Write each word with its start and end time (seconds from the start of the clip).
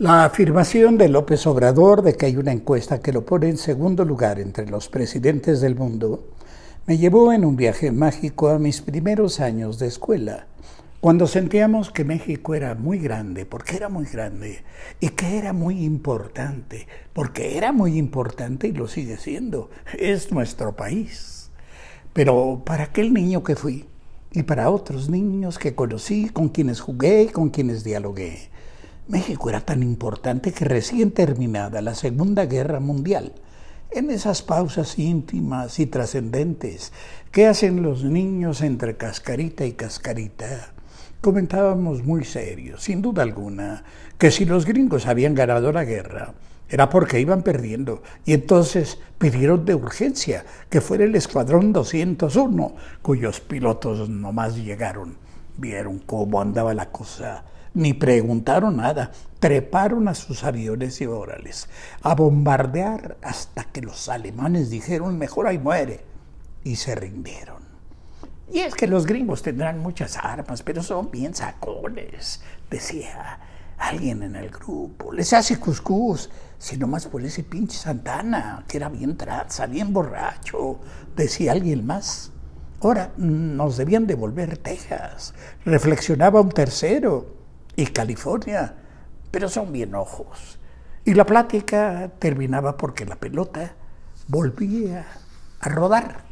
La 0.00 0.24
afirmación 0.24 0.96
de 0.96 1.08
López 1.08 1.44
Obrador 1.48 2.02
de 2.02 2.14
que 2.14 2.26
hay 2.26 2.36
una 2.36 2.52
encuesta 2.52 3.00
que 3.00 3.12
lo 3.12 3.26
pone 3.26 3.48
en 3.48 3.56
segundo 3.56 4.04
lugar 4.04 4.38
entre 4.38 4.70
los 4.70 4.88
presidentes 4.88 5.60
del 5.60 5.74
mundo 5.74 6.22
me 6.86 6.98
llevó 6.98 7.32
en 7.32 7.44
un 7.44 7.56
viaje 7.56 7.90
mágico 7.90 8.48
a 8.48 8.60
mis 8.60 8.80
primeros 8.80 9.40
años 9.40 9.80
de 9.80 9.88
escuela, 9.88 10.46
cuando 11.00 11.26
sentíamos 11.26 11.90
que 11.90 12.04
México 12.04 12.54
era 12.54 12.76
muy 12.76 13.00
grande, 13.00 13.44
porque 13.44 13.74
era 13.74 13.88
muy 13.88 14.06
grande, 14.06 14.62
y 15.00 15.08
que 15.08 15.36
era 15.36 15.52
muy 15.52 15.84
importante, 15.84 16.86
porque 17.12 17.56
era 17.56 17.72
muy 17.72 17.98
importante 17.98 18.68
y 18.68 18.72
lo 18.72 18.86
sigue 18.86 19.16
siendo, 19.16 19.68
es 19.98 20.30
nuestro 20.30 20.76
país. 20.76 21.50
Pero 22.12 22.62
para 22.64 22.84
aquel 22.84 23.12
niño 23.12 23.42
que 23.42 23.56
fui, 23.56 23.84
y 24.30 24.44
para 24.44 24.70
otros 24.70 25.10
niños 25.10 25.58
que 25.58 25.74
conocí, 25.74 26.28
con 26.28 26.50
quienes 26.50 26.80
jugué 26.80 27.22
y 27.24 27.28
con 27.30 27.50
quienes 27.50 27.82
dialogué, 27.82 28.48
México 29.08 29.48
era 29.48 29.62
tan 29.62 29.82
importante 29.82 30.52
que 30.52 30.66
recién 30.66 31.12
terminada 31.12 31.80
la 31.80 31.94
Segunda 31.94 32.44
Guerra 32.44 32.78
Mundial, 32.78 33.32
en 33.90 34.10
esas 34.10 34.42
pausas 34.42 34.98
íntimas 34.98 35.78
y 35.78 35.86
trascendentes 35.86 36.92
que 37.32 37.46
hacen 37.46 37.82
los 37.82 38.04
niños 38.04 38.60
entre 38.60 38.98
cascarita 38.98 39.64
y 39.64 39.72
cascarita, 39.72 40.74
comentábamos 41.22 42.04
muy 42.04 42.22
serios, 42.26 42.82
sin 42.82 43.00
duda 43.00 43.22
alguna, 43.22 43.82
que 44.18 44.30
si 44.30 44.44
los 44.44 44.66
gringos 44.66 45.06
habían 45.06 45.34
ganado 45.34 45.72
la 45.72 45.86
guerra, 45.86 46.34
era 46.68 46.90
porque 46.90 47.18
iban 47.18 47.42
perdiendo 47.42 48.02
y 48.26 48.34
entonces 48.34 48.98
pidieron 49.16 49.64
de 49.64 49.74
urgencia 49.74 50.44
que 50.68 50.82
fuera 50.82 51.04
el 51.04 51.14
Escuadrón 51.14 51.72
201, 51.72 52.76
cuyos 53.00 53.40
pilotos 53.40 54.10
nomás 54.10 54.54
llegaron, 54.54 55.16
vieron 55.56 55.98
cómo 55.98 56.42
andaba 56.42 56.74
la 56.74 56.90
cosa 56.90 57.46
ni 57.78 57.94
preguntaron 57.94 58.78
nada, 58.78 59.12
treparon 59.38 60.08
a 60.08 60.14
sus 60.16 60.42
aviones 60.42 61.00
y 61.00 61.06
orales 61.06 61.68
a 62.02 62.16
bombardear 62.16 63.18
hasta 63.22 63.62
que 63.62 63.82
los 63.82 64.08
alemanes 64.08 64.68
dijeron 64.68 65.16
mejor 65.16 65.46
ahí 65.46 65.58
muere 65.58 66.00
y 66.64 66.74
se 66.74 66.96
rindieron. 66.96 67.62
Y 68.52 68.60
es 68.60 68.74
que 68.74 68.88
los 68.88 69.06
gringos 69.06 69.42
tendrán 69.42 69.78
muchas 69.78 70.16
armas, 70.16 70.64
pero 70.64 70.82
son 70.82 71.12
bien 71.12 71.36
sacones, 71.36 72.40
decía 72.68 73.38
alguien 73.78 74.24
en 74.24 74.34
el 74.34 74.50
grupo. 74.50 75.12
Les 75.12 75.32
hace 75.32 75.60
cuscús, 75.60 76.30
si 76.58 76.78
nomás 76.78 77.06
por 77.06 77.22
ese 77.24 77.44
pinche 77.44 77.78
Santana, 77.78 78.64
que 78.66 78.78
era 78.78 78.88
bien 78.88 79.16
traza, 79.16 79.66
bien 79.66 79.92
borracho, 79.92 80.80
decía 81.14 81.52
alguien 81.52 81.86
más. 81.86 82.32
Ahora 82.80 83.12
nos 83.16 83.76
debían 83.76 84.08
devolver 84.08 84.58
Texas, 84.58 85.32
reflexionaba 85.64 86.40
un 86.40 86.50
tercero 86.50 87.37
y 87.78 87.86
California, 87.86 88.74
pero 89.30 89.48
son 89.48 89.70
bien 89.72 89.94
ojos. 89.94 90.58
Y 91.04 91.14
la 91.14 91.24
plática 91.24 92.10
terminaba 92.18 92.76
porque 92.76 93.06
la 93.06 93.14
pelota 93.14 93.76
volvía 94.26 95.06
a 95.60 95.68
rodar. 95.68 96.24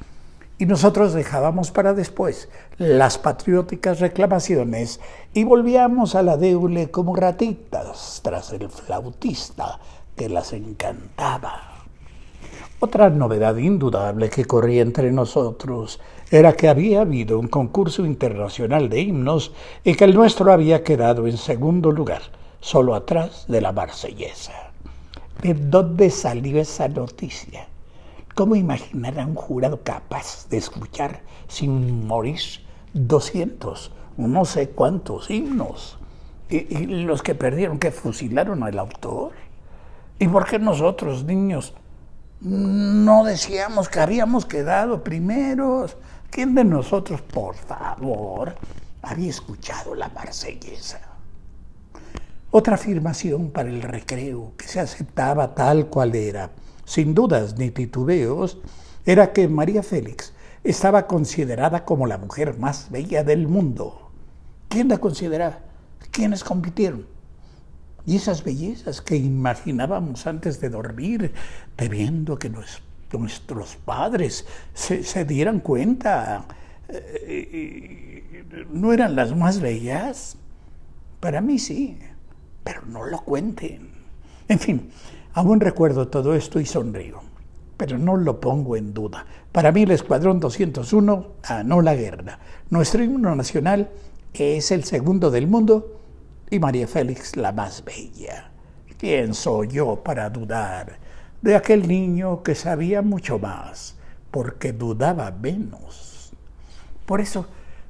Y 0.59 0.67
nosotros 0.67 1.15
dejábamos 1.15 1.71
para 1.71 1.95
después 1.95 2.49
las 2.79 3.19
patrióticas 3.19 4.01
reclamaciones 4.01 4.99
y 5.35 5.45
volvíamos 5.45 6.17
a 6.17 6.23
la 6.23 6.37
deule 6.37 6.91
como 6.91 7.15
ratitas 7.15 8.21
tras 8.25 8.53
el 8.53 8.69
flautista 8.69 9.79
que 10.17 10.29
las 10.29 10.53
encantaba. 10.53 11.76
Otra 12.79 13.09
novedad 13.09 13.57
indudable 13.57 14.29
que 14.29 14.45
corría 14.45 14.83
entre 14.83 15.11
nosotros 15.11 15.99
era 16.31 16.53
que 16.53 16.69
había 16.69 17.01
habido 17.01 17.39
un 17.39 17.49
concurso 17.49 18.05
internacional 18.05 18.89
de 18.89 19.01
himnos 19.01 19.53
y 19.83 19.95
que 19.95 20.05
el 20.05 20.15
nuestro 20.15 20.53
había 20.53 20.85
quedado 20.85 21.27
en 21.27 21.39
segundo 21.39 21.91
lugar, 21.91 22.23
solo 22.61 22.95
atrás 22.95 23.47
de 23.49 23.61
la 23.61 23.73
marsellesa. 23.73 24.73
¿De 25.43 25.55
dónde 25.55 26.11
salió 26.11 26.61
esa 26.61 26.89
noticia? 26.89 27.67
¿Cómo 28.35 28.57
imaginar 28.57 29.19
a 29.19 29.27
un 29.27 29.35
jurado 29.35 29.81
capaz 29.83 30.47
de 30.51 30.59
escuchar 30.59 31.23
sin 31.49 32.07
morir 32.07 32.41
200 32.93 33.93
no 34.19 34.45
sé 34.45 34.71
cuántos 34.71 35.31
himnos? 35.31 35.99
¿Y, 36.49 36.77
y 36.77 36.87
los 36.87 37.23
que 37.23 37.35
perdieron, 37.35 37.79
que 37.79 37.91
fusilaron 37.91 38.63
al 38.63 38.79
autor? 38.79 39.33
¿Y 40.19 40.29
por 40.29 40.47
qué 40.47 40.59
nosotros, 40.59 41.25
niños, 41.25 41.75
no 42.41 43.25
decíamos 43.25 43.89
que 43.89 44.01
habíamos 44.01 44.45
quedado 44.45 45.03
primeros. 45.03 45.97
¿Quién 46.31 46.55
de 46.55 46.65
nosotros, 46.65 47.23
por 47.23 47.55
favor, 47.55 48.55
había 49.03 49.31
escuchado 49.31 49.95
la 49.95 50.09
marsellesa? 50.11 51.01
Otra 52.51 52.75
afirmación 52.75 53.51
para 53.51 53.69
el 53.69 53.83
recreo 53.83 54.53
que 54.57 54.69
se 54.69 54.81
aceptaba 54.81 55.55
tal 55.55 55.87
cual 55.87 56.15
era, 56.15 56.51
sin 56.85 57.15
dudas 57.15 57.57
ni 57.59 57.71
titubeos, 57.71 58.59
era 59.05 59.33
que 59.33 59.49
María 59.49 59.83
Félix 59.83 60.33
estaba 60.65 61.07
considerada 61.07 61.85
como 61.85 62.07
la 62.07 62.19
mujer 62.19 62.59
más 62.59 62.91
bella 62.91 63.25
del 63.25 63.47
mundo. 63.49 64.11
¿Quién 64.69 64.89
la 64.89 64.99
consideraba? 64.99 65.61
¿Quiénes 66.11 66.43
compitieron? 66.45 67.07
Y 68.07 68.17
esas 68.17 68.45
bellezas 68.45 69.03
que 69.03 69.17
imaginábamos 69.17 70.27
antes 70.29 70.61
de 70.61 70.71
dormir, 70.71 71.33
temiendo 71.75 72.39
que 72.39 72.49
nuestros 73.19 73.77
padres 73.85 74.47
se, 74.75 75.25
dieran 75.25 75.59
cuenta, 75.59 76.47
eh, 76.89 78.45
no 78.71 78.93
eran 78.93 79.17
las 79.17 79.37
más 79.37 79.61
bellas. 79.61 80.37
Para 81.19 81.41
mí 81.41 81.59
sí, 81.59 81.99
pero 82.63 82.87
no 82.87 83.05
lo 83.05 83.19
cuenten. 83.23 83.91
En 84.47 84.61
fin, 84.61 84.91
aún 85.35 85.59
recuerdo 85.59 86.07
todo 86.07 86.37
esto 86.37 86.61
y 86.61 86.67
sonrío, 86.67 87.21
pero 87.77 87.99
no 87.99 88.17
lo 88.17 88.41
pongo 88.41 88.77
en 88.77 88.95
duda. 88.95 89.27
Para 89.51 89.73
mí 89.73 89.83
el 89.83 89.91
Escuadrón 89.91 90.39
201 90.39 91.27
ganó 91.49 91.83
la 91.83 91.97
guerra. 91.97 92.39
Nuestro 92.71 93.03
himno 93.03 93.35
nacional 93.35 93.91
es 94.33 94.71
el 94.71 94.85
segundo 94.85 95.33
del 95.33 95.49
mundo 95.49 95.97
y 96.51 96.59
María 96.59 96.87
Félix 96.87 97.37
la 97.37 97.53
más 97.53 97.85
bella. 97.85 98.51
¿Quién 98.99 99.35
soy 99.35 99.69
yo 99.69 100.03
para 100.03 100.31
dudar 100.31 100.99
de 101.43 101.55
aquel 101.55 101.87
niño 101.87 102.43
que 102.43 102.55
sabía 102.55 103.03
mucho 103.03 103.39
más, 103.39 103.97
porque 104.31 104.73
dudaba 104.73 105.31
menos? 105.31 106.33
Por 107.05 107.21
eso, 107.21 107.47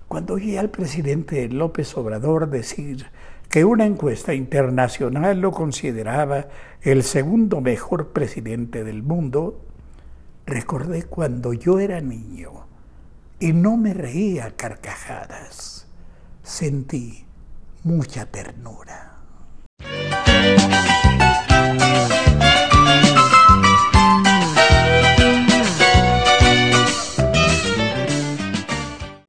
cuando 0.09 0.35
oí 0.35 0.57
al 0.57 0.71
presidente 0.71 1.49
López 1.49 1.97
Obrador 1.97 2.49
decir 2.51 3.07
que 3.49 3.65
una 3.65 3.87
encuesta 3.87 4.35
internacional 4.35 5.41
lo 5.41 5.53
consideraba 5.53 6.49
el 6.83 7.03
segundo 7.03 7.61
mejor 7.61 8.09
presidente 8.09 8.85
del 8.85 9.03
mundo, 9.03 9.61
recordé 10.45 11.05
cuando 11.05 11.53
yo 11.53 11.79
era 11.79 12.01
niño 12.01 12.67
y 13.39 13.53
no 13.53 13.77
me 13.77 13.95
reía 13.95 14.57
carcajadas. 14.57 15.87
Sentí 16.43 17.26
mucha 17.87 18.27
ternura. 18.27 19.16